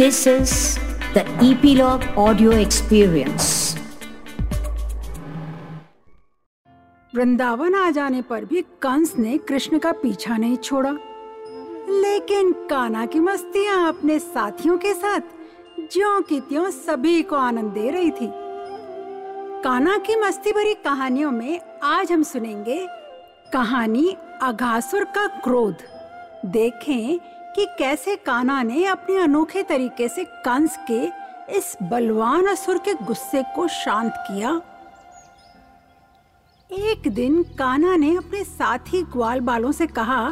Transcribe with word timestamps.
This 0.00 0.26
is 0.26 0.78
the 1.14 1.22
Epilogue 1.42 2.02
Audio 2.16 2.50
Experience. 2.50 3.78
Vrindavan 7.14 7.74
आ 7.74 7.90
जाने 7.90 8.22
पर 8.22 8.44
भी 8.44 8.62
कंस 8.62 9.14
ने 9.18 9.38
कृष्ण 9.38 9.78
का 9.78 9.92
पीछा 9.92 10.36
नहीं 10.36 10.56
छोड़ा। 10.56 10.90
लेकिन 11.90 12.52
काना 12.52 13.06
की 13.06 13.20
मस्तियाँ 13.20 13.88
अपने 13.88 14.18
साथियों 14.18 14.78
के 14.78 14.94
साथ 14.94 15.20
ज्यो 15.78 16.20
की 16.20 16.40
त्यों 16.40 16.70
सभी 16.70 17.22
को 17.22 17.36
आनंद 17.36 17.72
दे 17.72 17.90
रही 17.90 18.10
थी। 18.10 18.30
काना 19.62 19.98
की 19.98 20.16
मस्ती 20.16 20.52
भरी 20.52 20.74
कहानियों 20.74 21.30
में 21.30 21.60
आज 21.82 22.12
हम 22.12 22.22
सुनेंगे 22.22 22.86
कहानी 23.52 24.16
अघासुर 24.42 25.04
का 25.04 25.26
क्रोध। 25.26 25.76
देखें 26.46 27.18
कि 27.58 27.66
कैसे 27.78 28.16
काना 28.16 28.62
ने 28.62 28.84
अपने 28.84 29.16
अनोखे 29.16 29.62
तरीके 29.62 30.08
से 30.08 30.24
कंस 30.24 30.76
के 30.90 31.04
इस 31.56 31.76
बलवान 31.82 32.46
असुर 32.46 32.78
के 32.78 32.94
गुस्से 32.94 33.42
को 33.56 33.68
शांत 33.68 34.12
किया। 34.16 34.50
एक 36.70 37.08
दिन 37.08 37.42
काना 37.42 37.96
ने 37.96 38.16
अपने 38.16 38.44
साथी 38.44 39.02
ग्वाल 39.02 39.40
बालों 39.40 39.72
से 39.72 39.86
कहा 39.86 40.30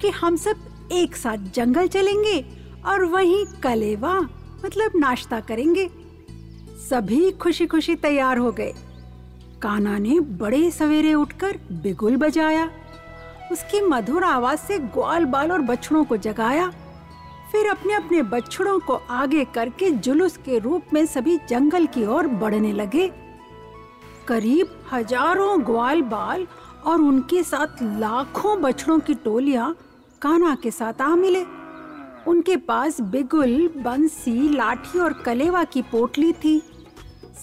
कि 0.00 0.08
हम 0.08 0.36
सब 0.36 0.88
एक 0.92 1.16
साथ 1.16 1.36
जंगल 1.36 1.88
चलेंगे 1.88 2.44
और 2.86 3.04
वहीं 3.04 3.44
कलेवा 3.62 4.20
मतलब 4.64 4.92
नाश्ता 4.96 5.40
करेंगे। 5.40 5.88
सभी 6.90 7.30
खुशी 7.30 7.66
खुशी 7.66 7.94
तैयार 7.96 8.38
हो 8.38 8.52
गए। 8.52 8.72
काना 9.62 9.98
ने 9.98 10.20
बड़े 10.20 10.70
सवेरे 10.70 11.14
उठकर 11.14 11.58
बिगुल 11.72 12.16
बजाया। 12.16 12.70
उसकी 13.52 13.80
मधुर 13.80 14.24
आवाज़ 14.24 14.60
से 14.60 14.78
ग्वाल 14.78 15.24
बाल 15.24 15.52
और 15.52 15.60
बछड़ों 15.60 16.04
को 16.04 16.16
जगाया। 16.16 16.68
फिर 17.52 17.66
अपने 17.66 17.94
अपने 17.94 18.22
बछड़ों 18.22 18.78
को 18.78 18.94
आगे 19.10 19.44
करके 19.44 19.90
जुलूस 19.90 20.36
के 20.36 20.58
रूप 20.58 20.92
में 20.92 21.04
सभी 21.06 21.36
जंगल 21.48 21.86
की 21.86 22.04
ओर 22.04 22.26
बढ़ने 22.26 22.72
लगे। 22.72 23.10
करीब 24.28 24.78
हज़ारों 24.92 25.60
ग्वाल 25.66 26.02
बाल 26.02 26.46
और 26.86 27.00
उनके 27.00 27.42
साथ 27.42 27.82
लाखों 28.00 28.60
बछड़ों 28.62 28.98
की 28.98 29.14
टोलियाँ 29.14 29.74
काना 30.22 30.54
के 30.54 30.70
साथ 30.70 31.00
आ 31.02 31.14
मिले। 31.16 31.44
उनके 32.26 32.56
पास 32.56 33.00
बिगुल, 33.00 33.68
बंसी, 33.76 34.48
लाठी 34.48 34.98
और 34.98 35.12
कलेवा 35.24 35.62
की 35.64 35.82
पोटली 35.82 36.32
थी। 36.34 36.60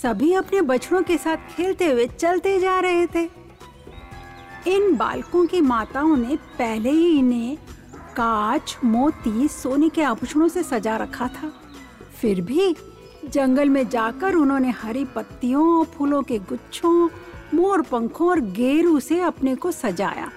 सभी 0.02 0.34
अपने 0.34 0.62
बछड़ों 0.62 1.02
के 1.02 1.18
साथ 1.18 1.38
खेलते 1.56 1.92
हुए 1.92 2.08
चलते 2.08 2.60
जा 2.60 2.80
रहे 2.80 3.06
थे। 3.06 3.26
इन 4.68 4.96
बालकों 4.96 5.46
की 5.46 5.62
माताओं 5.62 6.16
ने 6.18 6.36
पहले 6.36 6.90
ही 6.90 7.18
इन्हें 7.20 7.58
कांच, 8.16 8.78
मोती, 8.84 9.48
सोने 9.48 9.90
के 9.90 10.04
आभूषणों 10.04 10.48
से 10.48 10.64
सजा 10.64 10.96
रखा 10.98 11.28
था। 11.28 11.52
फिर 12.22 12.42
भी 12.42 12.76
जंगल 13.26 13.70
में 13.70 13.88
जाकर 13.90 14.36
उन्होंने 14.36 14.70
हरी 14.72 15.04
पत्तियों, 15.06 15.84
फूलों 15.86 16.22
के 16.24 16.40
गुच्छों, 16.40 17.10
मोर 17.54 17.82
पंखों 17.82 18.30
और 18.30 18.40
गेरू 18.40 19.00
से 19.00 19.20
अपने 19.22 19.56
को 19.56 19.72
सजाया। 19.72 20.32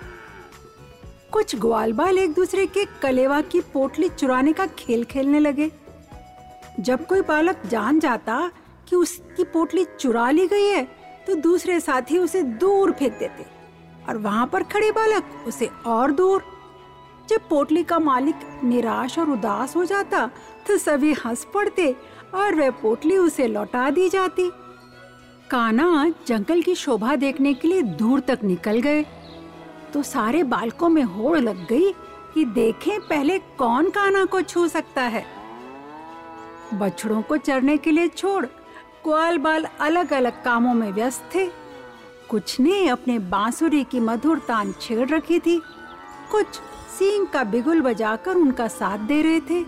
कुछ 1.33 1.57
ग्वाल 1.57 1.93
बाल 1.93 2.19
एक 2.19 2.35
दूसरे 2.35 2.67
के 2.67 2.85
कलेवा 3.03 3.41
की 3.41 3.61
पोटली 3.73 4.09
चुराने 4.09 4.53
का 4.53 4.67
खेल 4.67 5.05
खेलने 5.05 5.41
लगे। 5.41 5.71
जब 6.81 7.07
कोई 7.07 7.21
बालक 7.21 7.67
जान 7.67 8.01
जाता 8.01 8.51
कि 8.89 8.97
उसकी 8.97 9.45
पोटली 9.45 9.85
चुरा 10.01 10.31
ली 10.31 10.47
गई 10.47 10.67
है 10.67 10.85
तो 11.27 11.35
दूसरे 11.35 11.81
साथी 11.81 12.19
उसे 12.19 12.43
दूर 12.43 12.93
फेंक 12.93 13.13
देते। 13.13 13.56
और 14.09 14.19
वहाँ 14.19 14.47
पर 14.47 14.63
खड़े 14.63 14.91
बालक, 14.91 15.25
उसे 15.47 15.71
और 15.87 16.13
दूर। 16.13 16.45
जब 17.29 17.49
पोटली 17.49 17.83
का 17.85 17.99
मालिक 17.99 18.41
निराश 18.65 19.19
और 19.19 19.31
उदास 19.31 19.75
हो 19.77 19.85
जाता 19.85 20.27
तो 20.67 20.77
सभी 20.79 21.13
हंस 21.25 21.47
पड़ते 21.55 21.95
और 22.35 22.55
वह 22.55 22.71
पोटली 22.73 23.17
उसे 23.17 23.47
लौटा 23.47 23.89
दी 23.91 24.09
जाती। 24.09 24.51
काना 25.51 26.13
जंगल 26.27 26.63
की 26.63 26.75
शोभा 26.75 27.17
देखने 27.17 27.55
के 27.55 27.69
लिए 27.69 27.83
दूर 27.83 28.21
तक 28.21 28.39
निकल 28.45 28.81
गए। 28.81 29.05
तो 29.93 30.03
सारे 30.03 30.43
बालकों 30.45 30.89
में 30.89 31.03
होड़ 31.03 31.39
लग 31.39 31.67
गई 31.67 31.93
कि 32.35 32.45
देखें 32.45 32.99
पहले 33.01 33.39
कौन 33.59 33.91
काना 33.91 34.25
को 34.25 34.41
छू 34.43 34.67
सकता 34.69 35.03
है। 35.03 35.25
बछड़ों 36.75 37.21
को 37.23 37.37
चरने 37.37 37.77
के 37.77 37.91
लिए 37.91 38.09
छोड़, 38.09 38.45
ग्वाल 39.05 39.39
बाल 39.39 39.67
अलग 39.81 40.13
अलग 40.13 40.43
कामों 40.45 40.75
में 40.75 40.91
व्यस्त 40.93 41.31
थे। 41.35 41.49
कुछ 42.31 42.61
ने 42.61 42.89
अपने 42.89 43.19
बांसुरी 43.19 43.85
की 43.85 44.01
मधुर 44.01 44.39
तान 44.39 44.73
छेड़ 44.81 45.09
रखी 45.09 45.39
थी। 45.39 45.59
कुछ 46.31 46.47
सींग 46.99 47.27
का 47.27 47.45
बिगुल 47.45 47.81
बजाकर 47.81 48.37
उनका 48.37 48.67
साथ 48.69 48.99
दे 48.99 49.23
रहे 49.23 49.41
थे। 49.41 49.63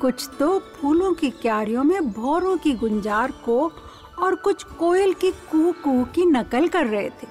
कुछ 0.00 0.28
तो 0.38 0.58
फूलों 0.58 1.12
की 1.14 1.30
क्यारियों 1.30 1.84
में 1.84 2.10
भौरों 2.12 2.56
की 2.56 2.72
गुंजार 2.72 3.32
को 3.44 3.72
और 4.18 4.34
कुछ 4.34 4.62
कोयल 4.78 5.12
की 5.12 5.30
कू 5.30 5.72
कू 5.84 6.04
की 6.04 6.26
नकल 6.26 6.68
कर 6.68 6.86
रहे 6.86 7.08
थे। 7.10 7.28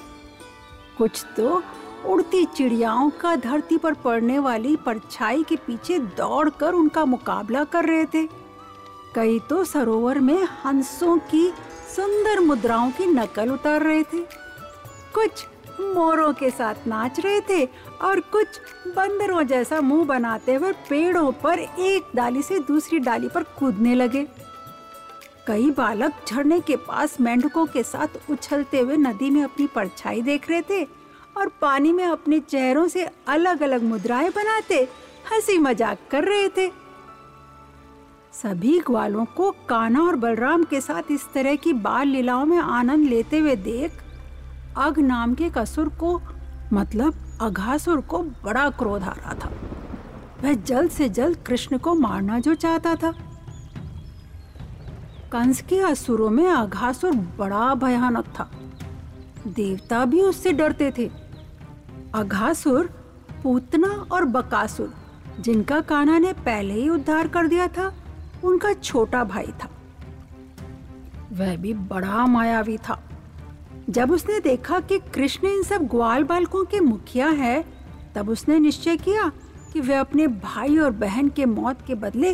कुछ 0.97 1.25
तो 1.37 1.61
उड़ती 2.05 2.45
चिड़ियाओं 2.45 3.09
का 3.09 3.35
धरती 3.35 3.77
पर 3.77 3.93
पड़ने 3.93 4.39
वाली 4.39 4.75
परछाई 4.75 5.43
के 5.43 5.55
पीछे 5.55 5.99
दौड़कर 5.99 6.73
उनका 6.73 7.05
मुकाबला 7.05 7.63
कर 7.63 7.85
रहे 7.85 8.05
थे। 8.05 8.27
कई 9.15 9.39
तो 9.39 9.63
सरोवर 9.63 10.19
में 10.19 10.43
हंसों 10.65 11.17
की 11.17 11.47
सुंदर 11.95 12.39
मुद्राओं 12.39 12.91
की 12.91 13.05
नकल 13.05 13.51
उतार 13.51 13.83
रहे 13.83 14.03
थे। 14.03 14.48
कुछ 15.13 15.45
मोरों 15.81 16.31
के 16.33 16.49
साथ 16.49 16.87
नाच 16.87 17.19
रहे 17.19 17.39
थे 17.41 17.65
और 18.01 18.19
कुछ 18.19 18.59
बंदरों 18.87 19.43
जैसा 19.43 19.79
मुँह 19.81 20.05
बनाते 20.05 20.53
हुए 20.53 20.71
पेड़ों 20.89 21.31
पर 21.43 21.59
एक 21.59 22.11
डाली 22.15 22.41
से 22.41 22.59
दूसरी 22.59 22.99
डाली 22.99 23.27
पर 23.27 23.43
कूदने 23.59 23.95
लगे। 23.95 24.25
कई 25.47 25.69
बालक 25.71 26.13
झरने 26.27 26.59
के 26.59 26.75
पास 26.77 27.19
मेंढकों 27.21 27.65
के 27.65 27.83
साथ 27.83 28.31
उछलते 28.31 28.79
हुए 28.79 28.97
नदी 28.97 29.29
में 29.29 29.43
अपनी 29.43 29.67
परछाई 29.67 30.21
देख 30.21 30.49
रहे 30.49 30.61
थे 30.61 30.83
और 31.37 31.47
पानी 31.61 31.91
में 31.91 32.05
अपने 32.05 32.39
चेहरों 32.39 32.87
से 32.87 33.07
अलग 33.27 33.61
अलग 33.61 33.83
मुद्राएँ 33.83 34.29
बनाते 34.29 34.87
हँसी 35.31 35.57
मज़ाक 35.57 35.97
कर 36.11 36.23
रहे 36.23 36.47
थे। 36.49 36.67
सभी 38.33 38.79
ग्वालों 38.79 39.25
को 39.25 39.51
काना 39.69 40.01
और 40.01 40.15
बलराम 40.15 40.63
के 40.63 40.81
साथ 40.81 41.11
इस 41.11 41.25
तरह 41.33 41.55
की 41.55 41.73
बाल 41.73 42.07
लीलाओं 42.07 42.45
में 42.45 42.57
आनंद 42.57 43.07
लेते 43.07 43.37
हुए 43.37 43.55
देख 43.55 43.91
अग 44.77 44.99
नाम 44.99 45.33
के 45.33 45.49
कसुर 45.49 45.89
को 45.89 46.21
मतलब 46.73 47.13
अघासुर 47.41 48.01
को 48.01 48.19
बड़ा 48.19 48.69
क्रोध 48.69 49.03
आ 49.03 49.11
रहा 49.11 49.33
था। 49.33 49.51
वह 50.43 50.53
जल्द 50.53 50.91
से 50.91 51.09
जल्द 51.09 51.37
कृष्ण 51.37 51.77
को 51.77 51.93
मारना 51.93 52.39
जो 52.39 52.55
चाहता 52.55 52.95
था। 52.95 53.11
कंस 55.31 55.61
के 55.61 55.79
असुरों 55.79 56.29
में 56.29 56.47
अघासुर 56.47 57.11
बड़ा 57.11 57.75
भयानक 57.75 58.25
था। 58.25 58.51
देवता 59.47 60.05
भी 60.05 60.21
उससे 60.21 60.51
डरते 60.51 60.93
थे। 60.97 61.11
अघासुर 62.15 62.87
पूतना 63.43 63.87
और 63.87 64.25
बकासुर, 64.25 64.93
जिनका 65.39 65.81
काना 65.81 66.17
ने 66.17 66.33
पहले 66.33 66.73
ही 66.73 66.89
उद्धार 66.89 67.27
कर 67.27 67.47
दिया 67.47 67.67
था, 67.67 67.93
उनका 68.43 68.73
छोटा 68.73 69.23
भाई 69.23 69.47
था। 69.47 69.69
वह 71.31 71.57
भी 71.57 71.73
बड़ा 71.73 72.25
मायावी 72.25 72.77
था। 72.77 73.08
जब 73.89 74.11
उसने 74.11 74.39
देखा 74.39 74.79
कि 74.79 74.99
कृष्ण 74.99 75.47
इन 75.47 75.63
सब 75.63 75.87
ग्वाल 75.87 76.23
बालकों 76.23 76.65
के 76.65 76.79
मुखिया 76.79 77.27
है 77.27 77.65
तब 78.15 78.29
उसने 78.29 78.59
निश्चय 78.59 78.97
किया 78.97 79.31
कि 79.73 79.81
वह 79.81 79.99
अपने 79.99 80.27
भाई 80.27 80.77
और 80.77 80.91
बहन 80.91 81.29
के 81.29 81.45
मौत 81.45 81.81
के 81.87 81.95
बदले 81.95 82.33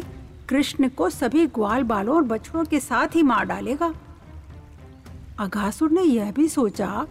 कृष्ण 0.49 0.89
को 0.89 1.09
सभी 1.09 1.45
ग्वाल 1.47 1.83
बालों 1.83 2.15
और 2.15 2.23
बछड़ों 2.23 2.63
के 2.65 2.79
साथ 2.79 3.15
ही 3.15 3.23
मार 3.23 3.45
डालेगा। 3.45 3.93
अघासुर 5.39 5.91
ने 5.91 6.01
यह 6.01 6.31
भी 6.31 6.47
सोचा 6.47 7.05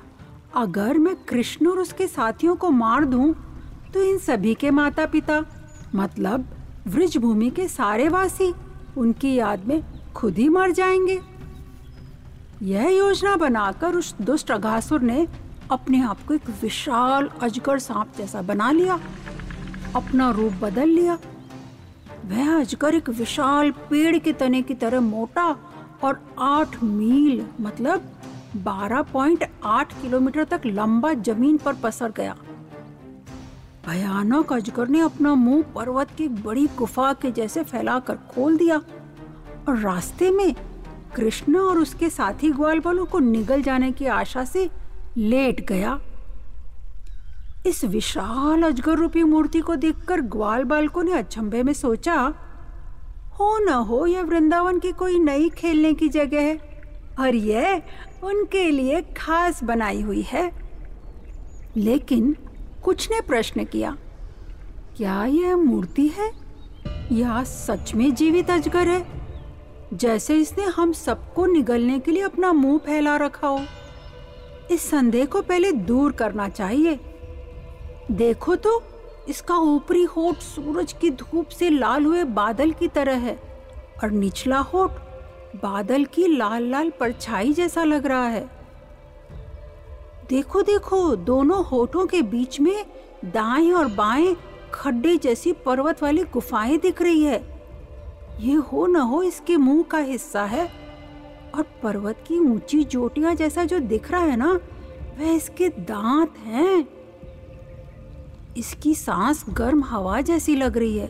अगर 0.55 0.99
मैं 0.99 1.17
कृष्ण 1.17 1.67
और 1.67 1.79
उसके 1.79 2.07
साथियों 2.07 2.57
को 2.57 2.71
मार 2.71 3.05
दूँ, 3.05 3.35
तो 3.95 4.03
इन 4.03 4.19
सभी 4.19 4.55
के 4.55 4.71
माता 4.71 5.07
पिता 5.07 5.45
मतलब 5.95 6.45
वृज 6.87 7.17
भूमि 7.17 7.51
के 7.51 7.69
सारे 7.69 8.09
वासी 8.09 8.55
उनकी 8.97 9.35
याद 9.35 9.65
में 9.65 9.83
खुद 10.13 10.39
ही 10.39 10.49
मर 10.49 10.71
जाएँगे। 10.71 11.21
यह 12.63 12.89
योजना 12.89 13.37
बनाकर 13.37 13.95
उस 13.95 14.15
दुष्ट 14.23 14.51
अघासुर 14.51 15.01
ने 15.01 15.27
अपने 15.71 16.03
आप 16.03 16.19
को 16.29 16.35
एक 16.35 16.49
विशाल 16.63 17.29
अजगर 17.43 17.79
सांप 17.79 18.13
जैसा 18.19 18.43
बना 18.43 18.71
लिया, 18.71 19.01
अपना 19.97 20.31
रूप 20.31 20.53
बदल 20.53 20.89
लिया। 20.89 21.19
वह 22.25 22.61
अजगर 22.61 22.95
एक 22.95 23.09
विशाल 23.09 23.71
पेड़ 23.71 24.19
के 24.19 24.33
तने 24.33 24.63
की 24.63 24.75
तरह 24.75 25.01
मोटा 25.01 25.45
और 26.05 26.35
आठ 26.39 26.83
मील 26.83 27.47
मतलब 27.61 28.11
12.8 28.57 29.93
किलोमीटर 30.03 30.45
तक 30.45 30.63
लंबा 30.67 31.13
ज़मीन 31.13 31.57
पर 31.57 31.75
पसर 31.75 32.13
गया। 32.17 32.37
भयानक 33.87 34.53
अजगर 34.53 34.89
ने 34.89 35.01
अपना 35.01 35.35
मुँह 35.35 35.63
पर्वत 35.63 36.11
की 36.19 36.29
बड़ी 36.29 36.67
गुफा 36.79 37.13
के 37.13 37.31
जैसे 37.31 37.63
फैलाकर 37.63 38.17
खोल 38.17 38.57
दिया 38.57 38.77
और 39.69 39.79
रास्ते 39.79 40.31
में 40.31 40.55
कृष्ण 41.17 41.57
और 41.57 41.79
उसके 41.79 42.11
साथी 42.11 42.51
ग्वाल 42.51 42.81
बालों 42.81 43.05
को 43.07 43.19
निगल 43.19 43.63
जाने 43.63 43.93
की 43.93 44.07
आशा 44.07 44.45
से 44.45 44.71
लेट 45.17 45.67
गया। 45.69 46.01
इस 47.67 47.85
विशाल 47.85 48.63
अजगर 48.63 48.93
रूपी 48.93 49.23
मूर्ति 49.23 49.61
को 49.61 49.77
देखकर 49.77 50.21
ग्वाल 50.21 50.65
बालकों 50.65 51.03
ने 51.03 51.13
अचंभे 51.13 51.63
में 51.63 51.73
सोचा, 51.73 52.15
हो 53.41 53.59
न 53.59 53.69
हो, 53.69 54.07
यह 54.07 54.23
वृंदावन 54.23 54.79
की 54.79 54.93
कोई 54.93 55.19
नई 55.19 55.49
खेलने 55.49 55.93
की 55.95 56.09
जगह 56.09 56.41
है 56.41 56.59
और 57.21 57.35
यह 57.35 57.83
उनके 58.25 58.71
लिए 58.71 59.01
खास 59.17 59.65
बनाई 59.65 60.03
हुई 60.03 60.23
है। 60.23 60.51
लेकिन 61.77 62.37
कुछ 62.85 63.11
ने 63.11 63.21
प्रश्न 63.21 63.65
किया, 63.65 63.97
क्या 64.97 65.25
यह 65.25 65.57
मूर्ति 65.57 66.07
है? 66.09 66.31
या 67.13 67.43
सच 67.45 67.95
में 67.95 68.15
जीवित 68.15 68.51
अजगर 68.51 68.89
है? 68.89 69.24
जैसे 69.95 70.37
इसने 70.37 70.65
हम 70.65 70.93
सबको 70.93 71.47
निगलने 71.47 71.99
के 71.99 72.11
लिए 72.11 72.23
अपना 72.23 72.53
मुँह 72.53 72.79
फैला 72.79 73.17
रखा 73.17 73.49
हो। 73.49 73.61
इस 74.71 74.89
संदेह 74.91 75.27
को 75.27 75.43
पहले 75.43 75.73
दूर 75.73 76.13
करना 76.13 76.49
चाहिए। 76.49 76.99
देखो 78.11 78.57
तो 78.57 78.83
इसका 79.29 79.57
ऊपरी 79.57 80.03
होठ 80.05 80.37
सूरज 80.37 80.93
की 80.93 81.11
धूप 81.11 81.49
से 81.49 81.71
लाल 81.71 82.05
हुए 82.05 82.25
बादल 82.25 82.71
की 82.71 82.89
तरह 82.89 83.17
है 83.17 83.39
और 84.03 84.11
निचला 84.11 84.59
होठ 84.59 84.91
बादल 85.63 86.05
की 86.05 86.27
लाल 86.27 86.63
लाल 86.63 86.91
परछाई 86.91 87.53
जैसा 87.53 87.85
लग 87.85 88.07
रहा 88.07 88.27
है। 88.27 88.49
देखो 90.29 90.63
देखो, 90.63 91.17
दोनों 91.17 91.65
होठों 91.65 92.07
के 92.07 92.23
बीच 92.23 92.61
में 92.61 92.85
दाएँ 93.25 93.73
और 93.73 93.87
बाएँ 93.87 94.37
खड्डे 94.75 95.17
जैसी 95.17 95.53
पर्वत 95.53 96.03
वाली 96.03 96.25
गुफाएँ 96.25 96.79
दिख 96.79 97.03
रही 97.03 97.23
है। 97.23 97.54
ये 98.41 98.55
हो 98.55 98.87
न 98.87 98.97
हो 98.97 99.23
इसके 99.23 99.57
मुँह 99.57 99.83
का 99.83 99.99
हिस्सा 99.99 100.45
है। 100.45 100.65
और 101.55 101.63
पर्वत 101.83 102.25
की 102.29 102.39
ऊँची 102.39 102.85
चोटियाँ 102.85 103.35
जैसा 103.35 103.65
जो 103.65 103.79
दिख 103.79 104.11
रहा 104.11 104.21
है 104.21 104.37
ना, 104.37 104.53
वह 105.19 105.31
इसके 105.33 105.69
दांत 105.69 106.39
हैं। 106.39 106.89
इसकी 108.57 108.95
सांस 108.95 109.45
गर्म 109.51 109.85
हवा 109.85 110.21
जैसी 110.21 110.57
लग 110.57 110.79
रही 110.79 110.99
है, 110.99 111.09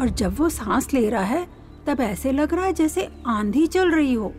और 0.00 0.08
जब 0.08 0.38
वो 0.38 0.48
सांस 0.48 0.92
ले 0.94 1.08
रहा 1.10 1.22
है, 1.22 1.46
तब 1.86 2.00
ऐसे 2.00 2.32
लग 2.32 2.54
रहा 2.54 2.64
है 2.64 2.72
जैसे 2.72 3.08
आंधी 3.26 3.66
चल 3.66 3.90
रही 3.90 4.14
हो। 4.14 4.32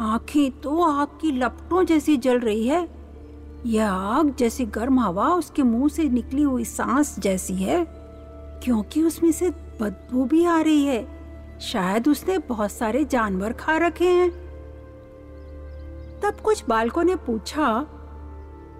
आँखें 0.00 0.50
तो 0.60 0.82
आग 0.82 1.08
की 1.20 1.32
लपटों 1.32 1.84
जैसी 1.84 2.16
जल 2.16 2.38
रही 2.38 2.66
है। 2.66 2.88
यह 3.66 3.90
आग 3.90 4.34
जैसी 4.36 4.64
गर्म 4.66 5.00
हवा 5.00 5.28
उसके 5.28 5.62
मुँह 5.62 5.88
से 5.88 6.08
निकली 6.08 6.42
हुई 6.42 6.64
सांस 6.64 7.18
जैसी 7.18 7.54
है, 7.54 7.84
क्योंकि 8.64 9.02
उसमें 9.02 9.32
से 9.32 9.50
बदबू 9.80 10.24
भी 10.24 10.44
आ 10.44 10.60
रही 10.60 10.84
है। 10.86 11.06
शायद 11.62 12.08
उसने 12.08 12.38
बहुत 12.48 12.72
सारे 12.72 13.04
जानवर 13.04 13.52
खा 13.52 13.76
रखे 13.78 14.08
हैं। 14.08 14.30
तब 16.22 16.40
कुछ 16.44 16.64
बालकों 16.68 17.04
ने 17.04 17.16
पूछा, 17.18 17.86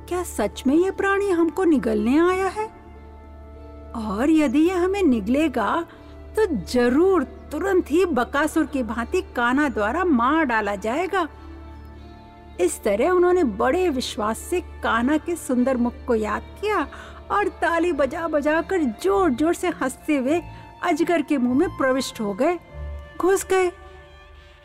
क्या 0.09 0.23
सच 0.23 0.63
में 0.67 0.75
ये 0.75 0.91
प्राणी 0.91 1.31
हमको 1.31 1.65
निगलने 1.65 2.19
आया 2.21 2.47
है? 2.49 2.69
और 3.97 4.31
यदि 4.31 4.59
यह 4.61 4.85
हमें 4.85 5.03
निगलेगा 5.03 5.85
तो 6.37 6.47
ज़रूर 6.65 7.23
तुरंत 7.53 7.91
ही 7.91 8.05
बकासुर 8.07 8.67
की 8.67 8.83
भांति 8.83 9.21
काना 9.37 9.69
द्वारा 9.69 10.05
मार 10.05 10.45
डाला 10.45 10.75
जाएगा। 10.77 11.27
इस 12.61 12.83
तरह 12.83 13.11
उन्होंने 13.11 13.45
बड़े 13.45 13.89
विश्वास 13.89 14.39
से 14.41 14.61
काना 14.83 15.17
के 15.17 15.37
सुंदर 15.39 15.77
मुख 15.77 15.95
को 16.07 16.15
याद 16.15 16.43
किया 16.61 16.87
और 17.31 17.49
ताली 17.61 17.93
बजा 17.93 18.27
बजा 18.29 18.61
कर 18.63 18.83
ज़ोर 19.03 19.31
ज़ोर 19.31 19.55
से 19.55 19.69
हँसते 19.81 20.17
हुए 20.17 20.41
अजगर 20.83 21.23
के 21.23 21.39
मुँह 21.39 21.59
में 21.59 21.77
प्रविष्ट 21.77 22.21
हो 22.21 22.33
गए, 22.35 22.59
घुस 23.19 23.45
गए। 23.45 23.69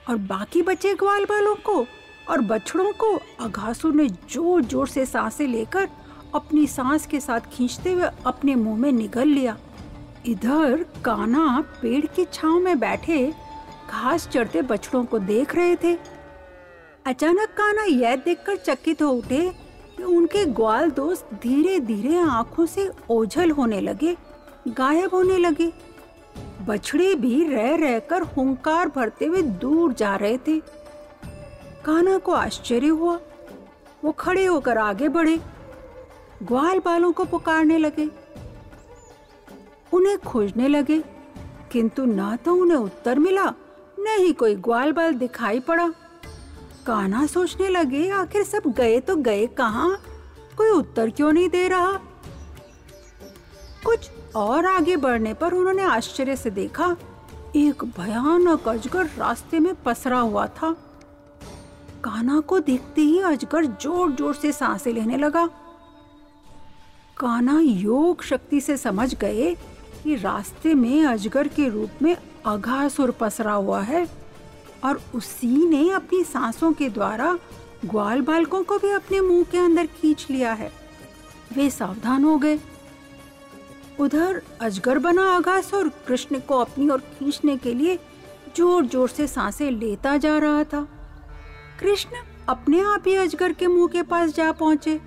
और 0.09 0.15
बाकी 0.23 0.61
बचे 0.61 0.93
ग्वाल 0.93 1.25
बालों 1.25 1.55
को 1.65 1.85
और 2.29 2.41
बछड़ों 2.41 2.91
को 2.93 3.13
अघासुर 3.39 3.93
ने 3.93 4.07
ज़ोर 4.09 4.63
ज़ोर 4.63 4.87
से 4.87 5.05
साँसें 5.05 5.47
लेकर 5.47 5.87
अपनी 6.35 6.65
सांस 6.67 7.05
के 7.05 7.19
साथ 7.19 7.39
खींचते 7.53 7.91
हुए 7.91 8.09
अपने 8.25 8.55
मुँह 8.55 8.77
में 8.77 8.91
निगल 8.91 9.27
लिया। 9.27 9.57
इधर 10.25 10.83
काना 11.05 11.59
पेड़ 11.81 12.05
की 12.05 12.25
छाव 12.25 12.59
में 12.59 12.79
बैठे 12.79 13.25
घास 13.89 14.27
चढ़ते 14.27 14.61
बछड़ों 14.61 15.03
को 15.05 15.19
देख 15.19 15.55
रहे 15.55 15.75
थे। 15.75 15.97
अचानक 17.05 17.49
काना 17.57 17.83
यह 17.83 18.15
देखकर 18.15 18.55
चकित 18.57 19.01
हो 19.01 19.09
उठे 19.09 19.41
कि 19.97 20.03
उनके 20.03 20.45
ग्वाल 20.45 20.91
दोस्त 20.91 21.29
धीरे 21.43 21.79
धीरे 21.79 22.17
आँखों 22.19 22.65
से 22.65 22.89
ओझल 23.09 23.51
होने 23.51 23.81
लगे, 23.81 24.15
गायब 24.69 25.13
होने 25.13 25.37
लगे। 25.37 25.71
बछड़े 26.65 27.15
भी 27.15 27.43
रह 27.43 27.75
रहकर 27.75 28.21
हुंकार 28.21 28.89
भरते 28.89 29.25
हुए 29.25 29.41
दूर 29.41 29.93
जा 29.93 30.15
रहे 30.15 30.37
थे। 30.37 30.59
काना 31.85 32.17
को 32.17 32.31
आश्चर्य 32.31 32.87
हुआ। 32.87 33.19
वो 34.03 34.11
खड़े 34.11 34.45
होकर 34.45 34.77
आगे 34.77 35.09
बढ़े। 35.09 35.39
ग्वाल 36.43 36.79
बालों 36.79 37.11
को 37.11 37.25
पुकारने 37.25 37.77
लगे। 37.77 38.09
उन्हें 39.93 40.17
खोजने 40.17 40.67
लगे, 40.67 41.03
किंतु 41.71 42.05
ना 42.05 42.35
तो 42.35 42.55
उन्हें 42.55 42.77
उत्तर 42.77 43.19
मिला, 43.19 43.45
न 43.99 44.15
ही 44.19 44.33
कोई 44.33 44.55
ग्वाल 44.55 44.91
बाल 44.91 45.13
दिखाई 45.13 45.59
पड़ा। 45.59 45.87
काना 46.85 47.25
सोचने 47.25 47.69
लगे, 47.69 48.09
आखिर 48.09 48.43
सब 48.43 48.63
गए 48.67 48.99
तो 48.99 49.15
गए 49.15 49.47
कहाँ? 49.47 49.97
कोई 50.57 50.69
उत्तर 50.69 51.09
क्यों 51.09 51.31
नहीं 51.31 51.49
दे 51.49 51.67
रहा? 51.67 51.99
और 54.35 54.65
आगे 54.65 54.95
बढ़ने 54.97 55.33
पर 55.33 55.53
उन्होंने 55.53 55.83
आश्चर्य 55.83 56.35
से 56.35 56.49
देखा, 56.49 56.95
एक 57.55 57.83
भयानक 57.97 58.67
अजगर 58.67 59.05
रास्ते 59.17 59.59
में 59.59 59.73
पसरा 59.83 60.19
हुआ 60.19 60.47
था। 60.47 60.71
काना 62.03 62.39
को 62.39 62.59
देखते 62.59 63.01
ही 63.01 63.19
अजगर 63.19 63.65
ज़ोर 63.65 64.11
ज़ोर 64.11 64.35
से 64.35 64.51
साँसें 64.51 64.91
लेने 64.93 65.17
लगा। 65.17 65.45
काना 67.17 67.59
योग 67.59 68.23
शक्ति 68.23 68.61
से 68.61 68.77
समझ 68.77 69.13
गए 69.15 69.53
कि 70.03 70.15
रास्ते 70.15 70.73
में 70.73 71.05
अजगर 71.05 71.47
के 71.47 71.69
रूप 71.69 72.01
में 72.01 72.15
अघासुर 72.45 73.11
पसरा 73.11 73.53
हुआ 73.53 73.81
है 73.81 74.05
और 74.83 75.01
उसी 75.15 75.65
ने 75.67 75.89
अपनी 75.89 76.23
सांसों 76.23 76.71
के 76.73 76.89
द्वारा 76.89 77.37
ग्वाल 77.85 78.21
बालकों 78.21 78.63
को 78.63 78.77
भी 78.77 78.91
अपने 78.91 79.21
मुँह 79.21 79.43
के 79.43 79.57
अंदर 79.57 79.85
खींच 79.95 80.27
लिया 80.29 80.53
है। 80.53 80.71
वे 81.55 81.69
सावधान 81.69 82.23
हो 82.23 82.37
गए। 82.37 82.59
उधर 83.99 84.41
अजगर 84.61 84.99
बना 84.99 85.23
अगासुर 85.35 85.89
कृष्ण 86.07 86.39
को 86.39 86.57
अपनी 86.59 86.89
ओर 86.89 86.99
खींचने 87.09 87.55
के 87.57 87.73
लिए 87.73 87.97
ज़ोर 88.57 88.85
ज़ोर 88.85 89.09
से 89.09 89.27
साँसें 89.27 89.69
लेता 89.71 90.15
जा 90.17 90.37
रहा 90.37 90.63
था। 90.63 90.81
कृष्ण 91.79 92.23
अपने 92.49 92.79
आप 92.83 93.03
ही 93.07 93.15
अजगर 93.15 93.53
के 93.53 93.67
मुँह 93.67 93.87
के 93.87 94.01
पास 94.03 94.33
जा 94.35 94.51
पहुँचे 94.51 94.99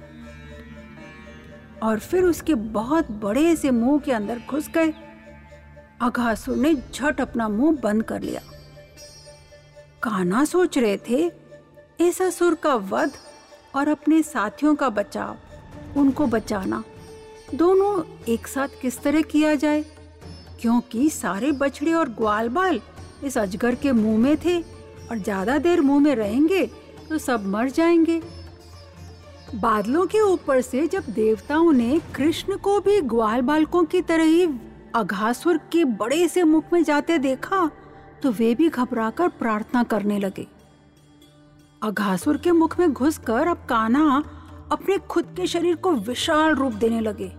और 1.82 1.98
फिर 2.00 2.24
उसके 2.24 2.54
बहुत 2.54 3.10
बड़े 3.22 3.54
से 3.56 3.70
मुँह 3.70 3.98
के 3.98 4.12
अंदर 4.12 4.40
घुस 4.50 4.68
गए। 4.68 4.92
अघासुर 6.02 6.56
ने 6.56 6.74
झट 6.74 7.20
अपना 7.20 7.48
मुँह 7.48 7.78
बंद 7.82 8.02
कर 8.02 8.22
लिया। 8.22 8.40
काना 10.02 10.44
सोच 10.44 10.78
रहे 10.78 10.96
थे, 11.08 11.30
इस 12.00 12.20
असुर 12.22 12.54
का 12.54 12.74
वध 12.74 13.12
और 13.74 13.88
अपने 13.88 14.22
साथियों 14.22 14.74
का 14.74 14.88
बचाव, 14.90 15.36
उनको 15.96 16.26
बचाना 16.26 16.82
दोनों 17.54 18.02
एक 18.28 18.46
साथ 18.46 18.68
किस 18.82 19.00
तरह 19.02 19.22
किया 19.22 19.54
जाए? 19.54 19.84
क्योंकि 20.60 21.08
सारे 21.10 21.52
बछड़े 21.52 21.92
और 21.92 22.08
ग्वाल 22.08 22.48
बाल 22.48 22.80
इस 23.24 23.38
अजगर 23.38 23.74
के 23.74 23.92
मुँह 23.92 24.18
में 24.18 24.36
थे 24.36 24.58
और 25.10 25.18
ज़्यादा 25.18 25.58
देर 25.58 25.80
मुँह 25.80 26.00
में 26.00 26.14
रहेंगे 26.14 26.64
तो 27.08 27.18
सब 27.18 27.46
मर 27.46 27.70
जाएँगे। 27.70 28.20
बादलों 29.54 30.06
के 30.06 30.20
ऊपर 30.20 30.60
से 30.60 30.86
जब 30.86 31.04
देवताओं 31.08 31.72
ने 31.72 32.00
कृष्ण 32.14 32.56
को 32.56 32.78
भी 32.80 33.00
ग्वाल 33.00 33.40
बालकों 33.40 33.84
की 33.84 34.00
तरह 34.02 34.24
ही 34.24 34.46
अघासुर 34.94 35.58
के 35.72 35.84
बड़े 35.84 36.26
से 36.28 36.42
मुख 36.42 36.72
में 36.72 36.82
जाते 36.84 37.18
देखा 37.18 37.70
तो 38.22 38.30
वे 38.30 38.54
भी 38.54 38.68
घबराकर 38.68 39.28
प्रार्थना 39.28 39.82
करने 39.82 40.18
लगे। 40.18 40.46
अघासुर 41.82 42.36
के 42.36 42.52
मुख 42.52 42.78
में 42.80 42.92
घुसकर 42.92 43.46
अब 43.46 43.66
काना 43.68 44.22
अपने 44.72 44.96
खुद 45.08 45.34
के 45.36 45.46
शरीर 45.46 45.76
को 45.76 45.92
विशाल 45.92 46.54
रूप 46.54 46.72
देने 46.74 47.00
लगे। 47.00 47.30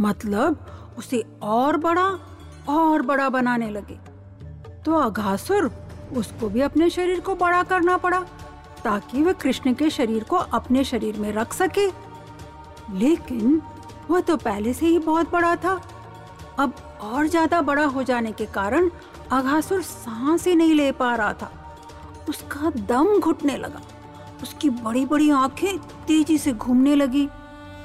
मतलब 0.00 0.66
उसे 0.98 1.24
और 1.42 1.76
बड़ा 1.76 2.06
और 2.68 3.02
बड़ा 3.02 3.28
बनाने 3.28 3.70
लगे। 3.70 3.98
तो 4.84 4.94
अघासुर 4.94 5.70
उसको 6.16 6.48
भी 6.48 6.60
अपने 6.60 6.88
शरीर 6.90 7.20
को 7.20 7.34
बड़ा 7.34 7.62
करना 7.62 7.96
पड़ा, 7.96 8.20
ताकि 8.84 9.22
वह 9.22 9.32
कृष्ण 9.32 9.74
के 9.74 9.90
शरीर 9.90 10.24
को 10.24 10.36
अपने 10.36 10.84
शरीर 10.84 11.18
में 11.18 11.30
रख 11.32 11.52
सके। 11.52 11.86
लेकिन 12.94 13.60
वह 14.10 14.20
तो 14.20 14.36
पहले 14.36 14.72
से 14.72 14.86
ही 14.86 14.98
बहुत 14.98 15.32
बड़ा 15.32 15.54
था। 15.56 15.80
अब 16.58 16.74
और 17.02 17.26
ज़्यादा 17.26 17.60
बड़ा 17.62 17.84
हो 17.84 18.02
जाने 18.02 18.32
के 18.32 18.46
कारण 18.46 18.90
अघासुर 19.32 19.82
सांस 19.82 20.46
ही 20.46 20.54
नहीं 20.54 20.74
ले 20.74 20.90
पा 20.92 21.14
रहा 21.14 21.32
था। 21.32 21.50
उसका 22.28 22.70
दम 22.78 23.18
घुटने 23.18 23.56
लगा। 23.56 23.80
उसकी 24.42 24.70
बड़ी 24.70 25.04
बड़ी 25.06 25.30
आँखें 25.30 25.78
तेज़ी 25.78 26.38
से 26.38 26.52
घूमने 26.52 26.94
लगी 26.94 27.26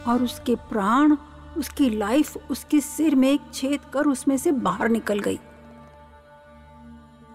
और 0.07 0.23
उसके 0.23 0.55
प्राण, 0.69 1.17
उसकी 1.57 1.89
लाइफ, 1.89 2.37
उसके 2.51 2.79
सिर 2.81 3.15
में 3.15 3.31
एक 3.31 3.41
छेद 3.53 3.79
कर 3.93 4.05
उसमें 4.05 4.37
से 4.37 4.51
बाहर 4.51 4.89
निकल 4.89 5.19
गई। 5.19 5.39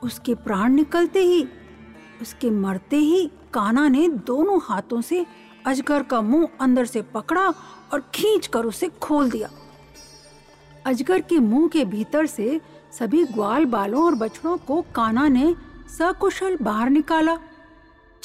उसके 0.03 0.35
प्राण 0.35 0.73
निकलते 0.73 1.23
ही, 1.23 1.47
उसके 2.23 2.51
मरते 2.51 2.97
ही 2.97 3.31
काना 3.53 3.89
ने 3.89 4.09
दोनों 4.09 4.61
हाथों 4.65 5.01
से 5.01 5.27
अजगर 5.67 6.03
का 6.03 6.21
मुँह 6.21 6.49
अंदर 6.61 6.87
से 6.87 7.03
पकड़ा 7.03 7.49
और 7.93 8.01
खींच 8.15 8.47
कर 8.47 8.65
उसे 8.65 8.89
खोल 9.03 9.31
दिया। 9.31 9.49
अजगर 10.87 11.21
के 11.21 11.39
मुँह 11.39 11.69
के 11.69 11.85
भीतर 11.85 12.27
से 12.27 12.61
सभी 12.93 13.25
ग्वाल 13.25 13.65
बालों 13.65 14.05
और 14.05 14.15
बछड़ों 14.15 14.57
को 14.57 14.85
काना 14.95 15.29
ने 15.29 15.55
सकुशल 15.99 16.57
बाहर 16.63 16.91
निकाला। 16.91 17.39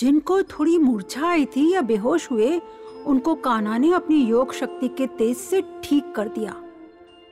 जिनको 0.01 0.41
थोड़ी 0.43 0.77
मूर्छा 0.77 1.27
आई 1.27 1.46
थी 1.46 1.72
या 1.74 1.81
बेहोश 1.81 2.29
हुए, 2.31 2.60
उनको 3.05 3.34
काना 3.36 3.77
ने 3.77 3.91
अपनी 3.93 4.15
योग 4.25 4.53
शक्ति 4.53 4.88
के 4.88 5.08
तेज 5.08 5.36
से 5.38 5.62
ठीक 5.84 6.12
कर 6.15 6.27
दिया। 6.27 6.55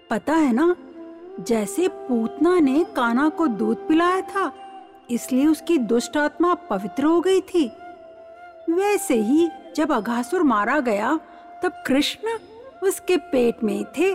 पता 0.10 0.34
है 0.34 0.52
ना, 0.54 0.76
जैसे 1.40 1.88
पूतना 1.88 2.60
ने 2.60 2.84
काना 2.96 3.28
को 3.30 3.48
दूध 3.48 3.88
पिलाया 3.88 4.22
था, 4.22 4.52
इसलिए 5.10 5.46
उसकी 5.48 5.78
दुष्ट 5.78 6.18
आत्मा 6.18 6.54
पवित्र 6.70 7.04
हो 7.04 7.22
गई 7.22 7.42
थी। 7.44 7.66
वैसे 8.70 9.16
ही 9.16 9.48
जब 9.76 9.92
अघासुर 9.92 10.44
मारा 10.44 10.80
गया, 10.80 11.20
तब 11.64 11.84
कृष्ण 11.88 12.38
उसके 12.84 13.18
पेट 13.32 13.64
में 13.64 13.84
थे, 13.98 14.12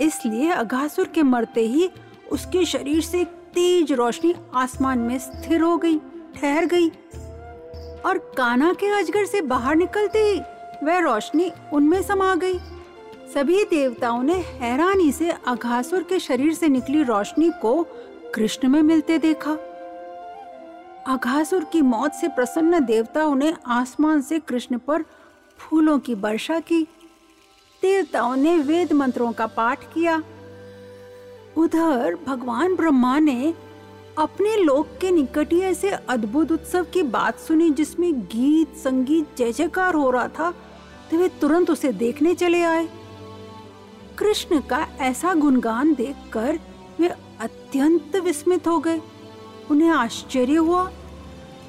इसलिए 0.00 0.50
अघासुर 0.50 1.08
के 1.08 1.22
मरते 1.22 1.60
ही 1.60 1.90
उसके 2.32 2.64
शरीर 2.64 3.00
से 3.02 3.24
तेज 3.54 3.92
रोशनी 3.92 4.34
आसमान 4.54 4.98
में 4.98 5.18
स्थिर 5.18 5.62
हो 5.62 5.76
गई, 5.76 5.98
ठहर 6.34 6.66
गई। 6.66 6.90
और 8.06 8.18
काना 8.36 8.72
के 8.72 8.86
अजगर 8.86 9.24
से 9.24 9.40
बाहर 9.40 9.76
निकलते 9.76 10.18
ही 10.18 10.40
वह 10.86 10.98
रोशनी 10.98 11.50
उनमें 11.72 12.02
समा 12.02 12.34
गई। 12.34 12.58
सभी 13.34 13.64
देवताओं 13.64 14.22
ने 14.22 14.34
हैरानी 14.34 15.12
से 15.12 15.30
अघासुर 15.30 16.02
के 16.02 16.18
शरीर 16.18 16.54
से 16.54 16.68
निकली 16.68 17.02
रोशनी 17.02 17.50
को 17.62 17.82
कृष्ण 18.34 18.68
में 18.68 18.82
मिलते 18.82 19.18
देखा। 19.18 19.52
अघासुर 21.06 21.64
की 21.64 21.82
मौत 21.82 22.12
से 22.12 22.28
प्रसन्न 22.28 22.84
देवताओं 22.84 23.34
ने 23.34 23.54
आसमान 23.66 24.20
से 24.20 24.38
कृष्ण 24.38 24.78
पर 24.78 25.04
फूलों 25.58 25.98
की 25.98 26.14
वर्षा 26.14 26.60
की। 26.60 26.82
देवताओं 27.82 28.36
ने 28.36 28.56
वेद 28.58 28.92
मंत्रों 28.92 29.32
का 29.32 29.46
पाठ 29.46 29.84
किया। 29.94 30.22
उधर 31.56 32.16
भगवान 32.26 32.76
ब्रह्मा 32.76 33.18
ने 33.18 33.54
अपने 34.18 34.56
लोक 34.56 34.88
के 35.00 35.10
निकट 35.10 35.52
ही 35.52 35.60
ऐसे 35.60 35.90
अद्भुत 35.90 36.52
उत्सव 36.52 36.84
की 36.84 37.02
बात 37.02 37.38
सुनी 37.38 37.70
जिसमें 37.70 38.20
गीत, 38.22 38.74
संगीत 38.74 39.36
जय 39.38 39.52
जयकार 39.52 39.94
हो 39.94 40.10
रहा 40.10 40.28
था 40.28 40.50
तो 41.10 41.18
वे 41.18 41.28
तुरंत 41.40 41.70
उसे 41.70 41.92
देखने 41.92 42.34
चले 42.34 42.62
आए। 42.62 42.88
कृष्ण 44.18 44.60
का 44.60 44.86
ऐसा 45.00 45.34
गुणगान 45.34 45.94
देखकर 45.94 46.58
वे 47.00 47.08
अत्यंत 47.40 48.16
विस्मित 48.16 48.66
हो 48.68 48.78
गए। 48.78 49.00
उन्हें 49.70 49.90
आश्चर्य 49.90 50.54
हुआ 50.54 50.84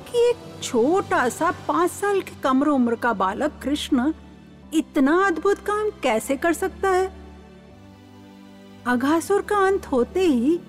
कि 0.08 0.30
एक 0.30 0.64
छोटा 0.64 1.28
सा 1.30 1.52
पाँच 1.68 1.92
साल 1.92 2.22
की 2.22 2.40
कम 2.44 2.64
उम्र 2.64 2.96
का 2.96 3.14
बालक 3.14 3.60
कृष्ण 3.64 4.14
इतना 4.74 5.16
अद्भुत 5.26 5.60
काम 5.60 5.90
कैसे 6.04 6.36
कर 6.38 6.54
सकता 6.54 6.90
है? 6.90 7.12
अघासुर 8.88 9.42
का 9.42 9.58
अंत 9.58 9.86
होते 9.86 10.26
ही 10.26 10.60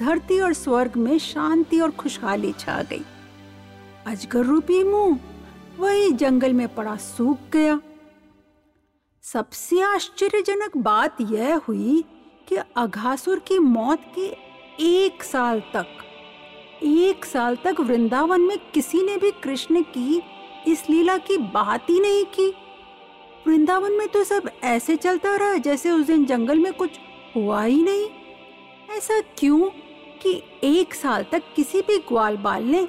धरती 0.00 0.40
और 0.40 0.52
स्वर्ग 0.52 0.96
में 0.96 1.18
शांति 1.18 1.80
और 1.80 1.90
खुशहाली 1.90 2.52
छा 2.52 2.82
गई। 2.82 3.02
अजगर 4.06 4.44
रूपी 4.44 4.82
मुँह, 4.84 5.18
वही 5.78 6.10
जंगल 6.12 6.52
में 6.52 6.66
पड़ा 6.74 6.96
सूख 6.96 7.38
गया। 7.52 7.80
सबसे 9.24 9.80
आश्चर्यजनक 9.80 10.76
बात 10.76 11.20
यह 11.20 11.56
हुई 11.58 12.04
कि 12.48 12.56
अघासुर 12.76 13.38
की 13.38 13.58
मौत 13.58 14.12
के 14.18 14.26
एक 14.80 15.22
साल 15.22 15.60
तक, 15.60 15.86
एक 16.82 17.24
साल 17.24 17.56
तक 17.56 17.80
वृंदावन 17.80 18.40
में 18.40 18.58
किसी 18.74 19.02
ने 19.02 19.16
भी 19.16 19.30
कृष्ण 19.30 19.82
की 19.82 20.22
इस 20.68 20.88
लीला 20.90 21.16
की 21.18 21.36
बात 21.36 21.90
ही 21.90 22.00
नहीं 22.00 22.24
की। 22.24 22.48
वृंदावन 23.46 23.92
में 23.92 24.06
तो 24.08 24.24
सब 24.24 24.50
ऐसे 24.64 24.96
चलता 24.96 25.36
रहा 25.36 25.54
जैसे 25.56 25.90
उस 25.90 26.06
दिन 26.06 26.24
जंगल 26.24 26.58
में 26.58 26.72
कुछ 26.72 26.98
हुआ 27.36 27.62
ही 27.62 27.82
नहीं। 27.82 28.08
ऐसा 28.96 29.20
क्यों? 29.38 29.68
कि 30.22 30.42
एक 30.64 30.94
साल 30.94 31.24
तक 31.32 31.42
किसी 31.56 31.80
भी 31.80 31.98
ग्वाल 31.98 32.36
बाल 32.36 32.64
ने 32.64 32.84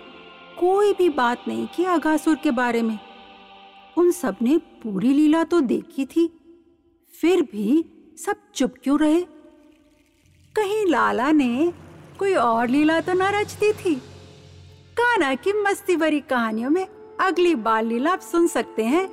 कोई 0.59 0.93
भी 0.93 1.09
बात 1.09 1.43
नहीं 1.47 1.67
की 1.67 1.83
अघासुर 1.85 2.35
के 2.35 2.51
बारे 2.51 2.81
में। 2.81 2.97
उन 3.97 4.11
सबने 4.11 4.57
पूरी 4.57 5.13
लीला 5.13 5.43
तो 5.43 5.61
देखी 5.61 6.05
थी, 6.05 6.27
फिर 7.13 7.41
भी 7.41 7.85
सब 8.17 8.35
चुप 8.55 8.73
क्यों 8.83 8.99
रहे? 8.99 9.21
कहीं 10.55 10.85
लाला 10.85 11.31
ने 11.31 11.73
कोई 12.19 12.33
और 12.33 12.67
लीला 12.67 12.99
तो 13.01 13.13
न 13.15 13.43
दी 13.43 13.73
थी। 13.73 13.95
काना 14.97 15.35
की 15.35 15.53
मस्ती 15.53 15.95
भरी 15.95 16.19
कहानियों 16.19 16.69
में 16.69 16.85
अगली 17.19 17.55
बाल 17.55 17.85
लीला 17.85 18.11
आप 18.11 18.19
सुन 18.21 18.47
सकते 18.47 18.83
हैं 18.83 19.07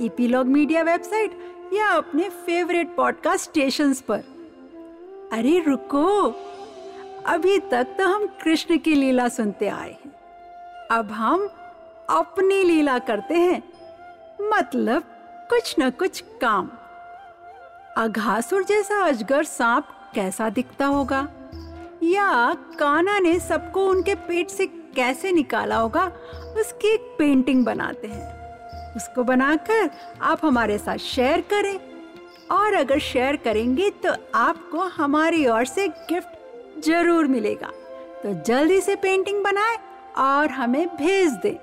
ईपीलॉग 0.00 0.46
मीडिया 0.46 0.82
वेबसाइट 0.82 1.70
या 1.74 1.88
अपने 1.88 2.28
फेवरेट 2.28 2.94
पॉडकास्ट 2.96 3.50
स्टेशंस 3.50 4.00
पर। 4.00 4.18
अरे 5.32 5.58
रुको! 5.58 6.30
अभी 7.26 7.58
तक 7.58 7.86
तो 7.98 8.06
हम 8.06 8.26
कृष्ण 8.26 8.78
की 8.78 8.94
लीला 8.94 9.28
सुनते 9.28 9.68
आए 9.68 9.90
हैं। 9.90 10.12
अब 10.90 11.12
हम 11.12 11.48
अपनी 12.10 12.62
लीला 12.62 12.98
करते 12.98 13.34
हैं। 13.34 13.62
मतलब 14.40 15.02
कुछ 15.50 15.74
न 15.78 15.90
कुछ 15.90 16.20
काम। 16.20 16.70
अघासुर 17.96 18.64
जैसा 18.64 19.04
अजगर 19.04 19.44
सांप 19.44 19.86
कैसा 20.14 20.50
दिखता 20.50 20.86
होगा? 20.86 21.28
या 22.02 22.54
काना 22.78 23.18
ने 23.18 23.40
सबको 23.40 23.86
उनके 23.86 24.14
पेट 24.14 24.48
से 24.48 24.66
कैसे 24.66 25.32
निकाला 25.32 25.76
होगा? 25.76 26.06
उसकी 26.58 26.88
एक 26.88 27.16
पेंटिंग 27.18 27.64
बनाते 27.64 28.06
हैं। 28.06 28.42
उसको 28.96 29.24
बनाकर 29.24 29.90
आप 30.22 30.44
हमारे 30.44 30.78
साथ 30.78 30.96
शेयर 30.96 31.40
करें। 31.40 31.80
और 32.50 32.74
अगर 32.74 32.98
शेयर 32.98 33.36
करेंगे 33.36 33.90
तो 33.90 34.14
आपको 34.34 34.78
हमारी 34.78 35.46
ओर 35.46 35.64
से 35.64 35.88
गिफ्ट 35.88 36.41
ज़रूर 36.84 37.26
मिलेगा। 37.26 37.70
तो 38.22 38.32
जल्दी 38.46 38.80
से 38.80 38.94
पेंटिंग 38.96 39.42
बनाए 39.44 39.76
और 40.18 40.50
हमें 40.50 40.86
भेज 40.96 41.32
दें। 41.42 41.56